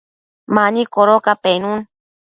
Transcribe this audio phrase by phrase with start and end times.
[0.55, 1.79] mani codoca penun